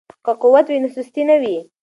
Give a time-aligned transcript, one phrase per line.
[0.25, 1.57] که قوت وي نو سستي نه وي.